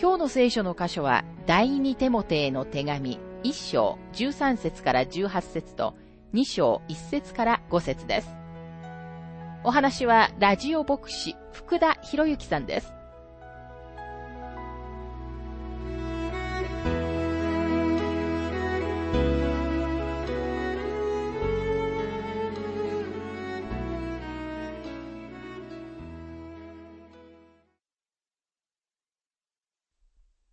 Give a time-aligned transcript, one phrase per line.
[0.00, 5.94] 今日の聖書の箇所は第二手モてへの手紙1章13節から18節と
[6.32, 8.30] 2章1節から5節です。
[9.62, 12.94] お話はラジオ牧師福田博之さんです。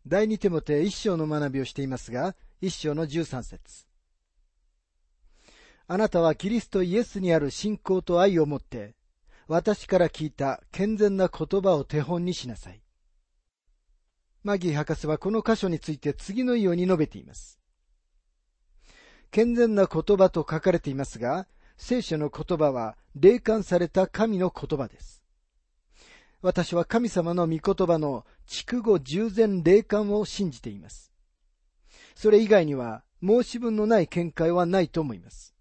[0.08, 3.86] 第二手モて一章の学びをしていますが、一章の十三節。
[5.86, 8.96] あなたはキリストイエスにある信仰と愛をもって、
[9.48, 12.82] 私から聞いた健全な言葉を手本にしなさい。
[14.44, 17.60] マギー博士はこの箇所について次のように述べています。
[19.30, 25.17] 健全な言葉と書かれていますが、聖書の言葉は霊感された神の言葉です。
[26.48, 31.12] 私は神様の御言葉の筑後従前霊感を信じています。
[32.16, 35.54] それ以外には申し分のない見解はないと思います。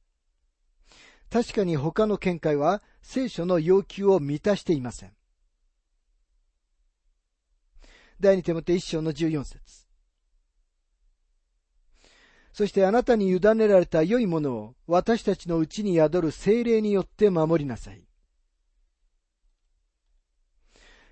[1.28, 5.12] 確かに他の見解は聖書の要求を満たしていません。
[8.20, 9.86] 第二手もて一章の十四節
[12.52, 18.05] そしてあなたに委ねられた良いものを私たちのうちに宿る精霊によって守りなさい。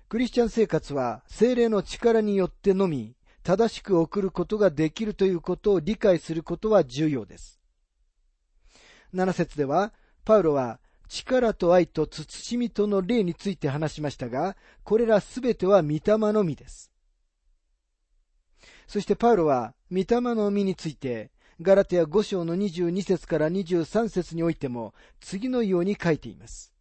[0.07, 7.59] クリスチャン生活は精霊の力によってのみ正しく送ることができるということを理解することは重要です。
[9.13, 9.93] 7節では、
[10.25, 16.01] パウロは力と愛と慎みとの霊について話しましたが、これらすべては御霊
[16.33, 16.91] のみです。
[18.87, 26.74] そしてパウロは御霊の実について、ガラテヤ5章の22節から23節においても次のように書いています。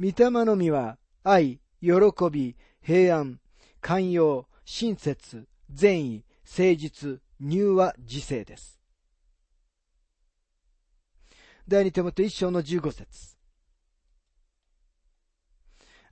[0.00, 1.90] 御霊の実は愛、喜
[2.30, 3.40] び、平安、
[3.80, 8.80] 寛容、親切、善意、誠実、入和、自制です。
[11.68, 13.36] 第二手元一章の十五節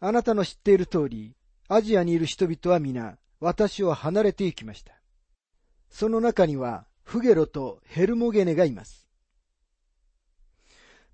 [0.00, 1.34] あなたの知っている通り、
[1.68, 4.94] アジアにいる人々は皆、私を離れて行きました。
[5.90, 9.01] その中には、フゲロとヘルモゲネがいます。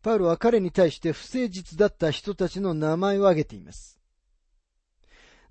[0.02, 3.98] パウロは彼に対して不誠実だった人たちの名前を挙げています。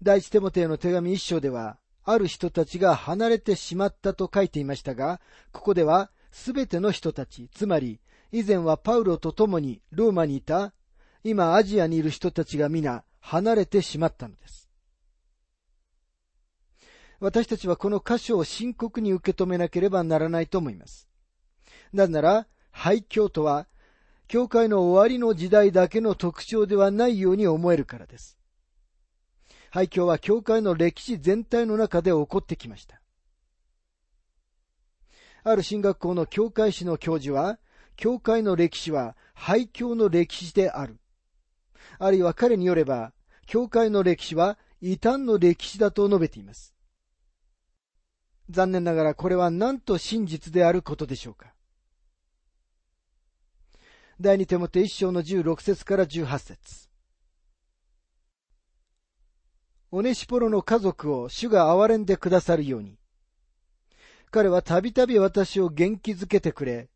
[0.01, 5.19] 第一テモテへの手紙一章では、ある人たちが離れてしまったと書いていましたが、
[5.51, 7.99] ここでは、すべての人たち、つまり、
[8.31, 10.73] 以前はパウロと共にローマにいた、
[11.23, 14.69] 今アジアにいる人たちが皆離れてしまったのです。
[17.19, 21.09] 私たちはこの箇所を深刻に受け止めなければならないと思います。
[21.91, 23.67] なぜなら、廃墟とは
[24.27, 28.37] 教会の終わりの時代だけの特徴ではないように思えるからです。
[29.71, 33.01] 廃墟は教会の歴史全体の中で起こってきました。
[35.43, 37.57] ある進学校の教会史の教授は、
[37.95, 40.99] 教会の歴史は廃墟の歴史である。
[41.99, 43.13] あるいは彼によれば、
[43.45, 46.73] 教会の歴史は異端の歴史だと述べています。
[48.49, 51.53] 残念ながらこれは何と真実であることでしょうか。
[54.19, 56.89] 第二手もて一章の十六節から十八節
[59.91, 62.97] オネシポロの家族を主が憐れんでくださるように。
[64.31, 66.89] 彼はたびたび私を元気づけてくれ、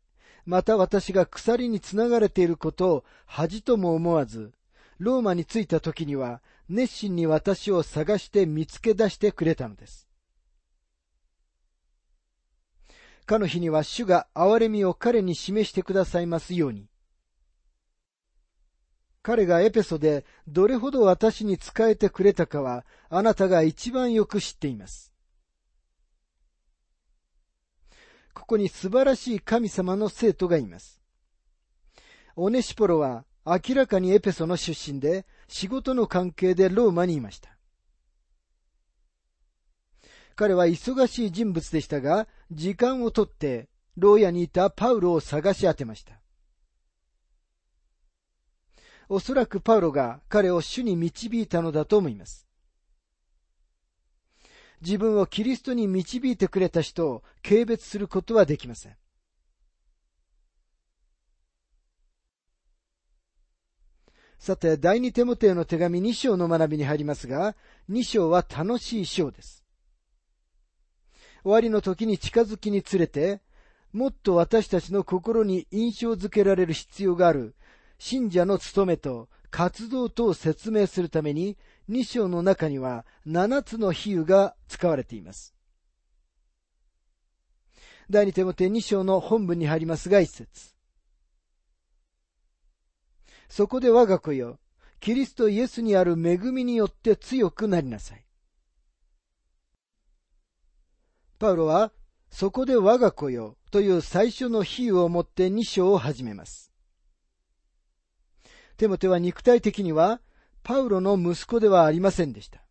[0.46, 4.52] また私が鎖につながれていることを恥とも思わず、
[4.98, 10.08] ローマに着いた時には熱心に私を探して見つけ出してくれたのです。
[13.26, 16.91] かの日には主が憐れみを彼に示してくださいますように。
[19.22, 25.12] 彼がエペソでどれほど私に仕えてくれたかはあなたが一番よく知っています。
[28.34, 31.00] ここに素晴らしい神様の生徒がいます。
[32.34, 37.56] オネシポロは明らかにエペソの出身で仕事の関係でローマにいました。
[40.34, 46.21] 彼は忙しい人物でしたが、時間をとって牢屋にいたパウロを探し当てました。
[49.08, 52.46] おそらくパウロが彼を主に導いたのだと思います。
[54.80, 58.96] 自分をキリストに導いてくれた人を軽蔑することはできません。
[64.38, 67.54] さて、第二手モテの手紙2章の学びに入りますが、
[67.88, 69.62] 2章は楽しい章です。
[71.44, 73.40] 終わりの時に近づきにつれて、
[73.92, 77.54] もっと私たちの心に印象づけられる必要がある
[78.04, 81.56] 信者の務めと活動とを説明するために、
[81.88, 85.54] 2章の中には7つの比喩が使われています。
[88.10, 90.74] 第二手モテ2章の本文に入りますが、一節。
[93.48, 94.58] そこで我が子よ、
[94.98, 98.26] キリストイエスにある恵みによって強くなりなさい。
[101.38, 101.92] パウロは、
[102.32, 106.71] そこで我が子よという最初の比喩をもって2章を始めます。
[108.82, 110.20] テモテは肉体的には、
[110.64, 112.64] パウロの息子ではありませんでした。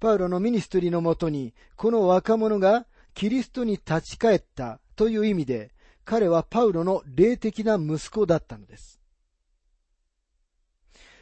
[0.00, 2.84] パウロのミニストリーのもとに、この若者が
[3.14, 5.70] キリストに立ち返ったという意味で、
[6.04, 9.00] 彼はパウロの霊的な息子だったのです。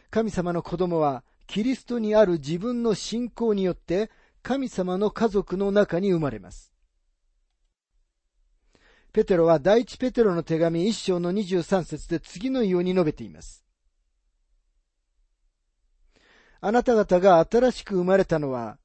[0.09, 4.11] 神様の子供はキリストにある自分の信仰によって
[4.43, 6.74] 神様の家族の中に生まれます。
[9.15, 13.65] ペテロは第一ペテロの手紙一章の23節で次のように述べています。
[16.61, 18.77] あなた方が新しく生まれたのは、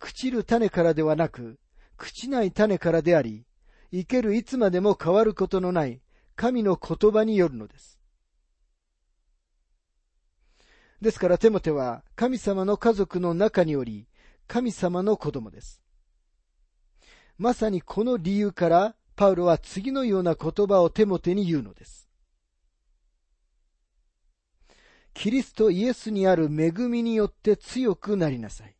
[0.00, 1.60] 朽ちる種からではなく、
[1.96, 3.46] 朽ちない種からであり、
[3.92, 6.00] 生けるいつまでも変わることのない
[6.34, 8.00] 神の言葉によるのです。
[11.00, 14.08] ですからテモテは神様の家族の中により、
[14.48, 15.80] 神様の子供です。
[17.38, 22.08] まさにこの理由から、パウロは次のような言葉をテモテに言うのです。
[25.12, 28.74] キリストイエスにある恵みによって強くなりなさい。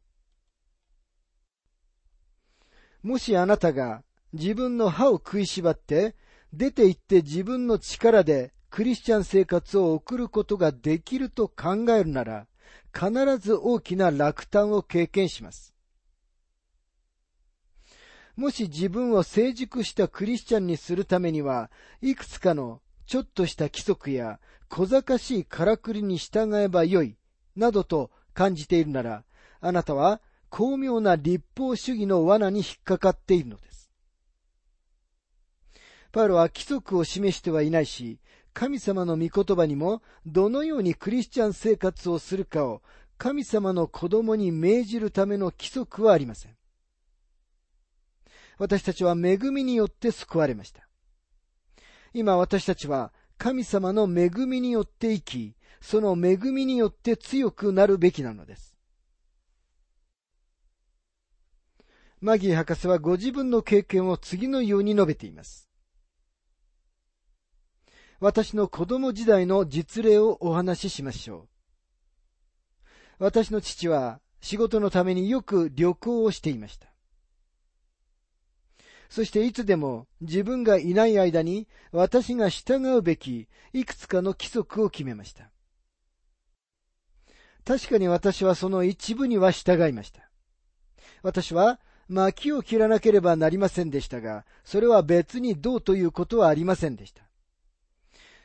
[3.02, 4.02] もしあなたが
[4.32, 6.16] 自分の歯を食いしばって
[6.54, 12.46] 出て行って自分の力でクリスチャン生活を送ることができると考えるなら、
[12.94, 15.74] 必ず大きな落胆を経験します。
[18.40, 21.70] もし自分を成熟したクリスチャンにするためには、
[22.00, 24.40] いくつかのちょっとした規則や
[24.70, 27.18] 小賢しいからくりに従えばよい、
[27.54, 29.24] などと感じているなら、
[29.60, 33.90] あなたは巧妙な立法主義の罠に引っかかっているのです。
[36.10, 38.20] パウロは規則を示してはいないし、
[38.54, 42.80] 神様の御言葉にもどのようにクリスチャン生活をするかを
[43.18, 46.59] 神様の子供に命じるための規則はありません。
[48.60, 50.86] 私たちは恵みによって救われました。
[52.12, 58.76] 今私たちは神様の恵みによって生き、その恵みによって強くなるべきなのです。
[62.20, 65.70] マギー博士はご自分の経験を次のように述べています。
[68.20, 71.48] 私の子供時代の実例をお話ししましょ
[73.20, 73.24] う。
[73.24, 76.89] 私の父は仕事のためによく旅行をしていました。
[79.10, 85.50] そしていつでも自分がいない間に私が従うべきいくつかの規則を決めました。
[87.64, 90.30] 確かに私はその一部には従いました。
[91.22, 97.22] 私は薪を切らなければなりませんでしたが、それは別にどうということはありませんでした。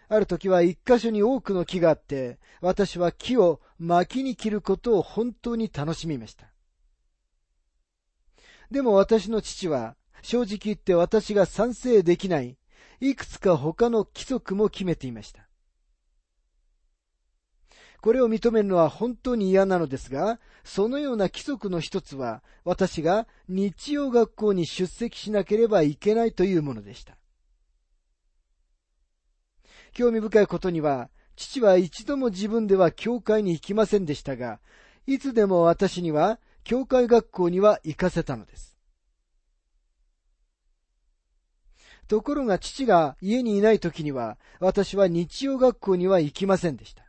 [0.08, 6.48] ある時は一箇所に多くの木があって、私は木を薪に切ることを本当に楽しみました。
[8.70, 12.58] でも私の父は、正直言って私が賛成できない、
[13.00, 15.48] いくつか他の規則も決めていました。
[18.02, 27.18] これを認めるのは本当に嫌なのですが、そのような規則の一つは、私が日曜学校に出席しなければいけないというものでした。
[29.94, 34.60] 興味深いことには、父は一度も自分では教会に行きませんでしたが、
[35.06, 38.75] いつでも私には教会学校には行かせたのです。
[42.08, 47.04] ところが父が家にいない時には、私は日曜学校には行きませんでした。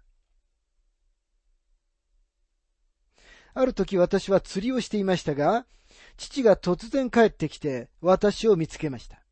[3.54, 5.66] ある時私は釣りをしていましたが、
[6.16, 9.22] 父が突然帰ってきて私を見つけました。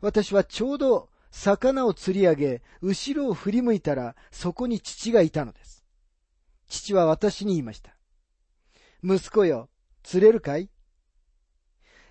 [0.00, 5.84] 私はちょうど魚を釣り上げ、後ろを振り向いたら、そこに父がいたのです。
[6.68, 7.96] 父は私に言いました。
[9.02, 9.68] 息子よ、
[10.02, 10.70] 釣れるかい？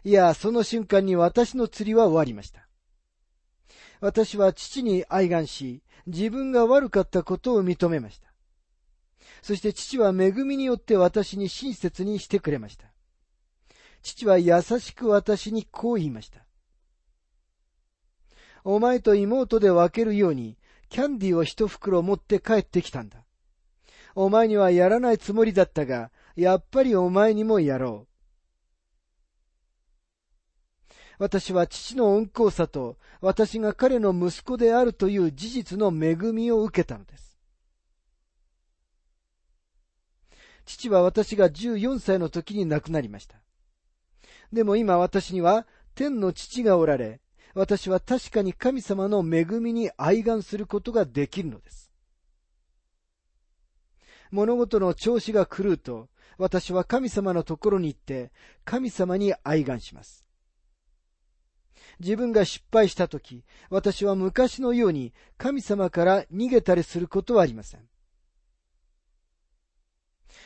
[0.04, 2.68] いや、その瞬間に私の釣りは終わりました。
[4.02, 8.34] 私は父に愛願し、自分が悪かったことを認めました。
[9.42, 12.94] そして父は恵みによって私に親切にしてくれました。
[14.02, 16.46] 父は優しく私にこう言いました。
[18.66, 20.58] お前と妹で分けるように、
[20.90, 23.24] キャンディーを一袋持って帰ってきたんだ。
[24.16, 28.14] お前にはやらないつもりだったが、やっぱりお前にもやろう。
[31.24, 37.40] 私は父の温厚さと私が彼の息子であるという事実の恵みを受けたのです。
[40.66, 43.38] 父は私が14歳の時に亡くなりました。
[44.52, 45.66] でも今私には
[45.96, 47.22] 天の父がおられ、
[47.54, 51.90] 私は確かに神様の恵みに愛願することができるのです。
[54.30, 58.34] 物事の調子が狂うと、私は神様のところに行って、
[58.66, 60.24] 神様に愛願します。
[62.00, 67.82] 自分が失敗したとき、私は昔のように神様から逃げたりすることはありません。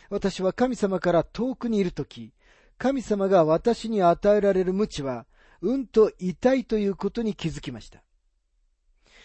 [0.09, 2.33] 私は神様から遠くにいるとき、
[2.77, 5.25] 神様が私に与えられる無知は、
[5.61, 8.03] うんと痛いということに気づきました。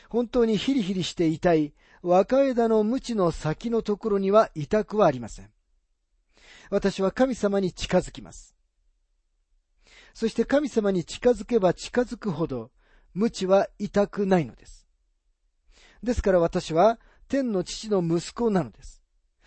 [0.09, 5.51] 本当にヒリヒリして痛い若枝の無知の先のところには痛くはありません。
[6.71, 8.52] 私は神様に近づきます。
[10.15, 12.71] そして神様に近づけば近づくほど、
[13.15, 14.87] 無知は痛くないのです。
[16.03, 19.03] ですから私は天の父の息子なのです。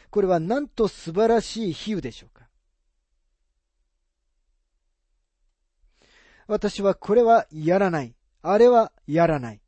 [0.10, 2.48] これはなんと素晴らしい比喩でしょうか。
[6.48, 8.16] 私はこれはやらない。
[8.42, 9.62] あれはやらない。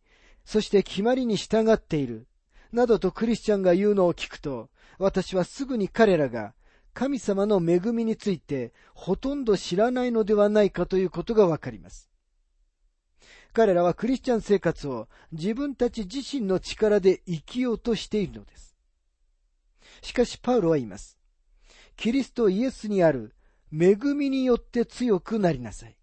[0.46, 2.28] そして決まりに従っている。
[2.72, 6.54] などとクリスチャンが言うのを聞くと、私はすぐに彼らが
[6.98, 12.10] 神様の恵みについてほとんど知らないのではないかということがわかります。
[13.54, 18.76] 彼らはクリスチャン生活を自分たち自身の力で生きようとしているのです。
[20.02, 21.20] しかしパウロは言います。
[21.98, 23.36] キリストイエスにある
[23.72, 25.96] 恵みによって強くなりなさい。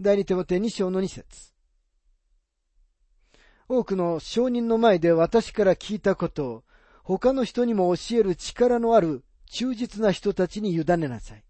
[0.00, 1.55] 第二手モて二章の二節
[3.68, 6.64] 多くの証人の前で私から聞いたことを
[7.02, 11.44] 他の人にも教える力のある忠実な人たちに委ねなさい。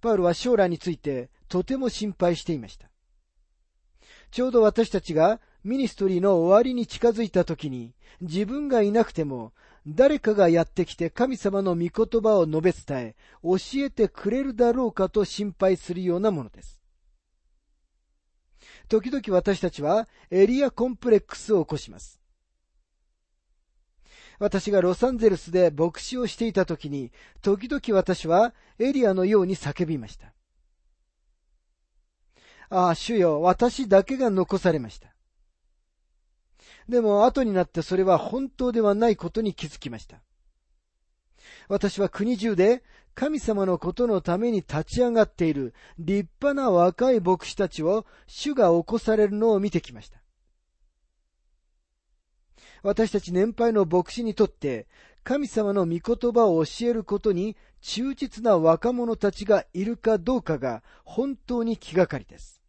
[0.00, 2.90] パウロは将来についてとても心配していました。
[4.30, 9.52] ちょうど私たちがミニストリーの終わりに近づいた時に自分がいなくても
[9.86, 16.83] 誰かがやってきて神様の御言葉を述べ伝え、教えてくれるだろうかと心配するようなものです。
[18.88, 22.20] 時々私たちはエリアコンプレックスを起こします。
[24.38, 30.32] 私がロサンゼルスで牧師をしていた時に、時々私はエリアのように叫びました。
[32.68, 35.14] ああ、主よ、私だけが残されました。
[36.88, 40.20] でも後になってそれは本当ではないことに気づきました。
[41.68, 42.82] 私は国中で
[43.14, 50.18] 神様のことのために立ち上がっている立派な若い牧師たちを主が起こされるのを見てきました。
[52.82, 54.86] 私たち年配の牧師にとって
[55.22, 62.60] 神様の御言葉を教えることに忠実な若者たちがいるかどうかが本当に気がかりです。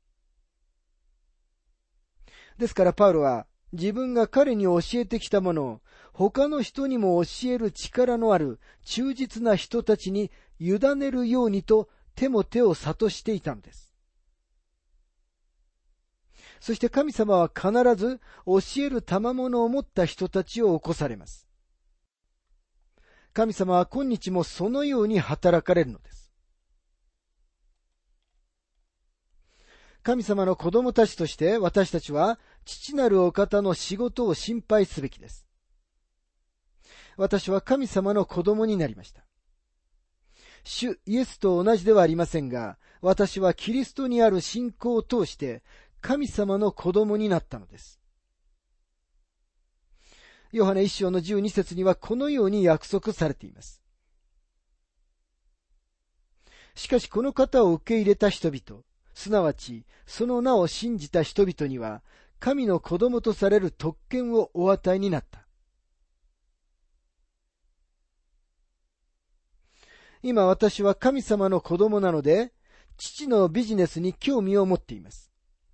[2.57, 5.81] ですからパウロは自分が彼に教えてきたものを
[6.17, 13.93] 他の人にも教える力のある忠実な人たちに委ねるようにと手も手を諭していたのです。
[16.61, 21.49] そして神様は必ず教える賜物を持った人たちを起こされます。
[23.33, 26.31] 神様は今日もそのように働かれるのです。
[30.01, 35.45] 神様の子供たちとして私たちは父なるお方の仕事を心配すべきです。
[37.17, 39.25] 私は神様の子供になりました。
[40.63, 45.63] 主イエスと同じではありませんが、私はキリストにある信仰を通して
[46.01, 47.99] 神様の子供になったのです。
[50.51, 53.81] ヨハネ一章の十二節にはこのように約束されています。
[56.75, 62.03] しかしこの方を受け入れた人々、すなわち、その名を信じた人々には、
[62.39, 65.44] 神の子供とされる特権をお与えになった。
[70.27, 72.51] 今私は神様の子供なので、
[72.97, 75.31] 父のビジネスに興味を持っています。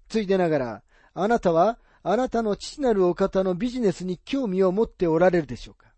[0.10, 5.93] ついでながら、あなたはあなたの父なるお方のビジネスに興味を持っておられるでしょうか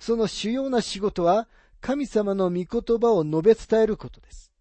[0.00, 1.46] その主要な仕事は
[1.80, 4.52] 神様の御言葉を述べ伝えることです。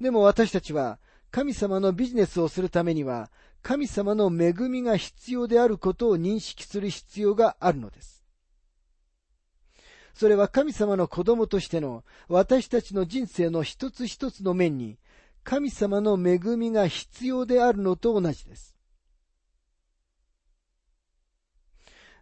[0.00, 0.98] でも私たちは
[1.30, 8.25] 神様のビジネスをするためには、神様の恵みが必要であることを認識する必要があるのです。
[10.16, 14.96] それは神様の子供としての私たちの人生の一つ一つの面に
[15.44, 18.74] 神様の恵みが必要であるのと同じです。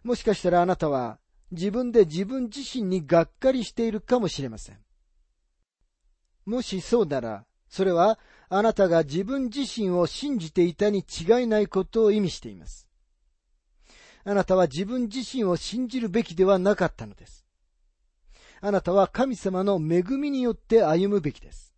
[0.03, 1.19] もしかしたらあなたは
[1.51, 4.79] 自分で自分自身にがっかりしているかもしれません。
[6.45, 12.89] もしそうなら、それはあなたが自分自身を信じていたに違いないことを意味しています。
[14.25, 17.44] あなたは自分自身を信じるべきではなかったのです。
[18.61, 21.73] あなたは神様の恵みによって歩むべきです。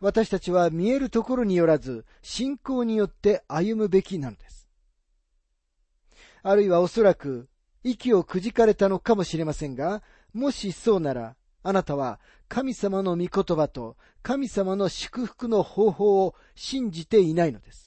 [0.00, 4.68] 私たちは見えるところによらず、信仰によって歩むべきなのです。
[6.42, 7.48] あるいはおそらく、
[7.82, 17.85] 息をくじかれたのかもしれませんが、もしそうなら、あなたは神様の御言葉と神様の祝福の方法を信じていないのです。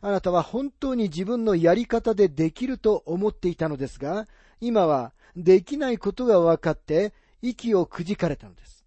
[0.00, 4.26] あなたは本当に自分のやり方でできると思っていたのですが、
[4.60, 7.12] 今はできないことが分かって
[7.42, 8.86] 息をくじかれたのです。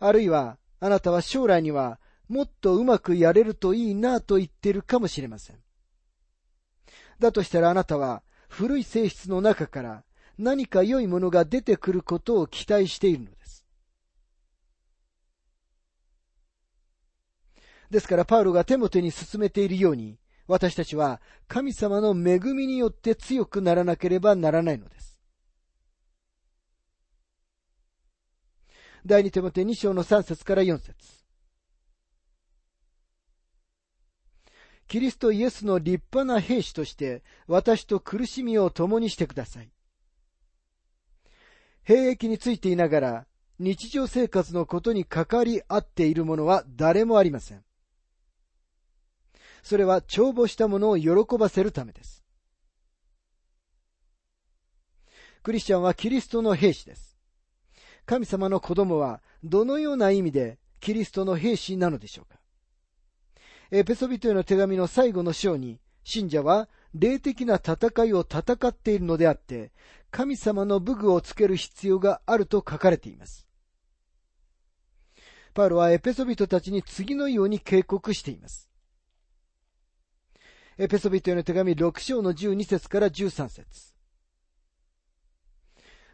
[0.00, 5.56] あるいは、あなたは将来にはもっとうまくやれるといいなと言ってるかもしれません。
[7.18, 10.04] だとしたらあなたは古い性質の中から
[10.38, 13.43] 何か良いものが出てくることを期待しているのです。
[17.94, 25.20] ですからパウロが手元に進めているように、私たちは神様の恵みによって強くならなければならないのです。
[29.06, 30.94] 第二手モテ2章の3節から4節
[34.88, 39.70] キリストイエスの立派な兵士として私と苦しみを共にしてください。
[41.84, 43.26] 兵役についていながら
[43.60, 47.64] 日常生活のことに関わり合っている者は誰もありません。
[49.64, 52.22] それは帳簿したものを喜ばせるためです。
[55.42, 57.16] クリスチャンはキリストの兵士です。
[58.04, 62.38] 神様の子供はどのような意味でキリストの兵士なのでしょうか
[63.70, 69.72] エペソビトへの手紙の最後の章に信者は霊的な戦いを戦っているのであって、
[70.10, 73.48] 神様の武具をつける必要があると書かれています。
[75.54, 78.68] パウロはエペソビトたちに次のように警告しています。
[80.76, 83.94] エペソビトへの手紙6章の12節から13節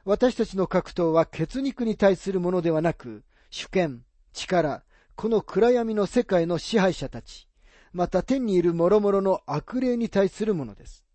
[0.04, 4.82] 私たちの格闘は血肉に対するものではなく、主権、力、
[5.16, 7.48] この暗闇の世界の支配者たち、
[7.94, 11.06] また天にいる諸々の悪霊に対するものです。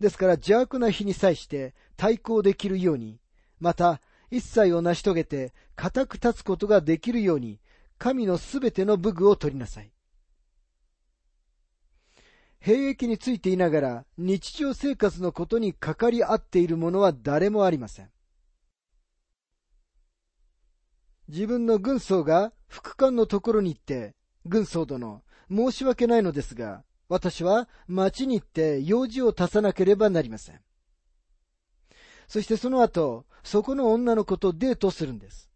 [0.00, 3.20] ですから邪悪な日に際して対抗できるように、
[3.60, 7.60] また一切を成し遂げて固く立つことができるように、
[7.96, 9.92] 神のすべての武具を取りなさい。
[12.58, 18.10] 兵役についていながら日常生活のことにかかり合っている者は誰もありません。
[21.28, 24.14] 自分の軍曹が副官のところに行って、
[24.44, 30.60] 軍曹殿、申し訳ないのですが、私は町に行って用事を足さなければなりません。
[32.28, 35.50] そしてその後、そこの女の子とデートするんです。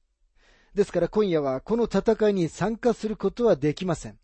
[0.75, 4.19] ですから今夜はこの戦いに参加することはできません。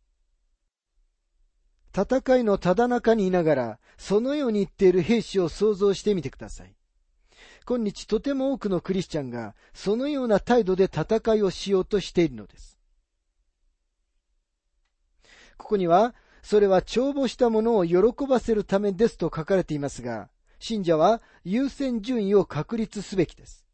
[1.97, 6.75] 戦いのただ中にいながら、そのように言っている兵士を想像してみてください。
[7.67, 12.79] 今日とても多くのクリスチャンが、そのような態度で戦いをしようとしているのです。
[15.57, 20.29] ここには、それは帳簿したものを喜ばせるためですと書かれていますが、
[20.59, 23.65] 信者は優先順位を確立すべきです。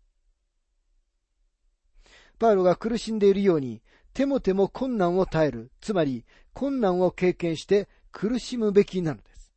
[2.38, 3.82] パウロが苦しんでいるように、
[4.14, 9.52] 手も手も困難を耐える、つまり困難を経験して苦しむべきなのです。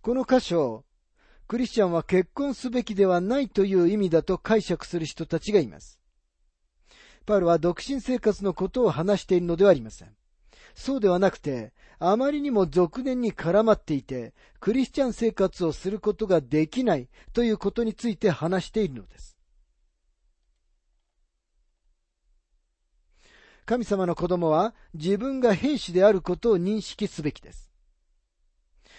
[0.00, 0.84] この箇所、
[1.48, 6.00] クリスチャンは結婚すべきではないという意味だと解釈する人たちがいます。
[7.26, 10.16] パウロは独身生活のことを話しているのではありません。
[10.74, 19.35] そうではなくて、あまりにも俗年に絡まっていて、クリスチャン生活をすることができないということについて話しているのです。
[23.66, 27.72] 神様の子供は自分が兵士であることを認識すべきです。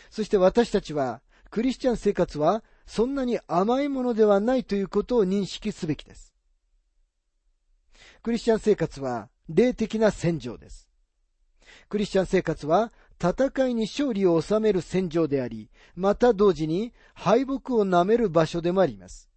[0.09, 6.33] そして私たちは、クリスチャン生活はそんなに甘いものではないということを認識すべきです。
[8.21, 10.89] クリスチャン生活は霊的な戦場です。
[11.87, 19.29] クリスチャン生活は戦いに勝利を収める戦場であり、また同時に敗北を舐める場所でもあります。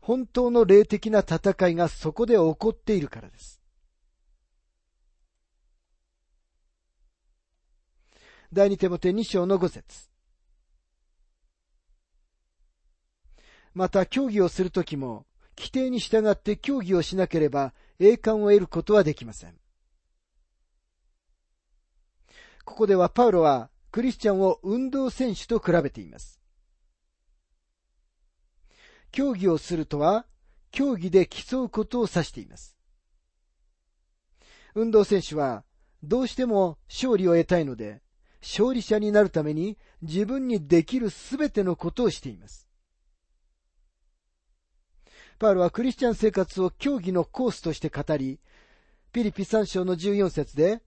[0.00, 3.55] 本当の霊的な戦いがそこで起こっているからです。
[8.52, 10.08] 第二手モて二章の五節
[13.74, 15.26] また競技をするときも、
[15.58, 19.54] 規定に従って競技をしなければ栄冠を得ることはできません。
[22.64, 26.40] ここではパウロはクリスチャンを運動選手と比べています。
[29.12, 30.26] 競技をするとは、
[30.70, 32.76] 競技で競うことを指しています。
[34.74, 35.64] 運動選手は、
[36.02, 38.02] どうしても勝利を得たいので、
[38.46, 42.68] 勝利者になるために自分にできるすべてのことをしています。
[45.40, 48.38] パウロはクリスチャン生活を競技のコースとして語り、
[49.12, 50.80] ピリピ3章の14節で、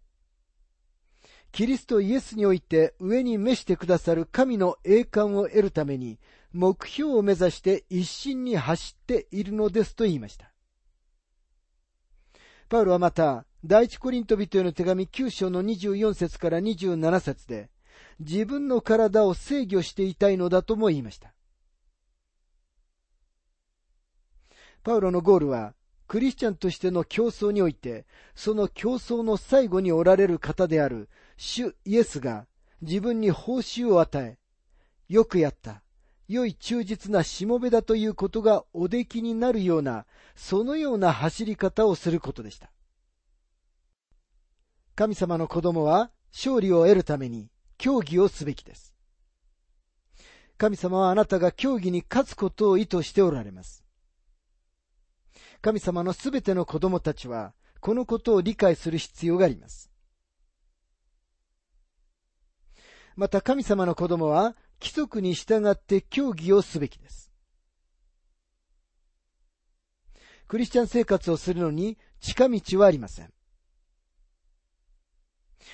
[1.51, 6.17] キリストイエスにおいて上に召してくださる神の栄冠を得るために、
[6.53, 10.48] 目標を目指して一心に走っているのですと言いました。
[12.69, 17.71] パウロはまた、第一コリント人への手紙9章の24節から27節で、
[18.19, 21.33] 自分の体を制御していたいのだとも言いました。
[24.83, 25.73] パウロのゴールは、
[26.07, 28.05] クリスチャンとしての競争において、
[28.35, 32.45] その競争の最後におられる方である主イエスが
[32.81, 34.37] 自分に報酬を与え、
[35.11, 35.81] よくやった、
[36.29, 42.71] 良い忠実なしもべだということがおできになるような、そのような走り方をすることでした。
[44.95, 48.93] 神様の子供は勝利を得るために競技をすべきです。
[50.57, 53.83] 神様はあなたが競技に勝つことを意図しておられます。
[55.61, 59.89] 神様のすべての子供たちは、このことを理解する必要があります。
[63.15, 67.31] また神様の子供は、規則に従って競技をすべきです。
[70.47, 73.31] クリスチャン生活をするのに近道はありません。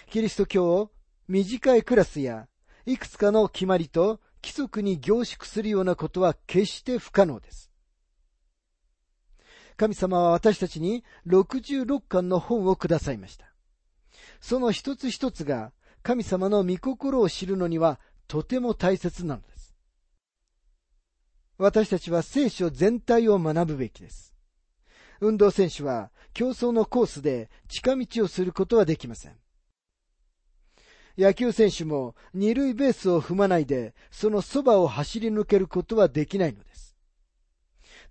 [0.10, 0.92] キリスト教を
[1.28, 2.48] 短いクラスや
[2.86, 7.72] いくつかの決まりと規則に凝縮するようなことは決して不可能です。
[9.78, 13.48] 神様は私たちに66巻の本をくださいました。
[14.40, 15.72] その一つ一つが
[16.04, 19.76] 神様の御心を知るのにはとても大切なのです。
[21.58, 24.34] 私たちは聖書全体を学ぶべきです。
[25.22, 29.34] 運動選手は競争のコースで近道をすることはできません。
[31.18, 36.76] 野球選手も二塁ベースを踏まないでそのそばを走り抜けることはできないのです。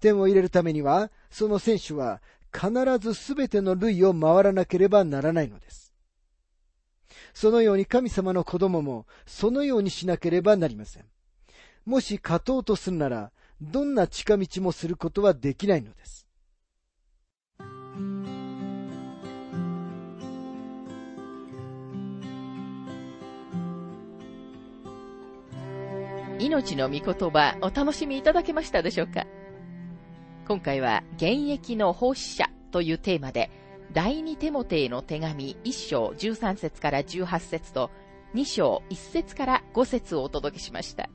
[0.04, 2.20] 点を入れるためには、その選手は
[2.52, 5.83] 必ずすべての塁を回らなければならないのです。
[7.34, 11.04] そのように神様の子供もそのようにしなければなりません。
[11.84, 16.26] もし勝とうとするなら、どんな近道もすることはできないのです。
[26.38, 29.26] 命の御言葉お楽しみいただけましたでしょうか？
[30.46, 33.50] 今回は現役の奉仕者というテーマで、
[33.94, 37.92] 第二テモテへの手紙1章13節から18節と
[38.34, 41.08] 2章1節から5節をお届けしました。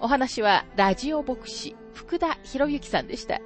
[0.00, 3.40] お話はラジオ牧師福田博之さんでした。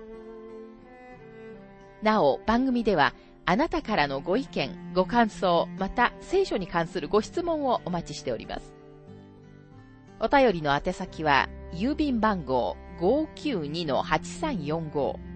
[2.03, 3.13] なお、番組では
[3.45, 8.75] あなたからのご意見、ご感想、また聖書に関するご質問をお待ちしております。
[10.19, 15.36] お便りの宛先は、郵便番号592-8345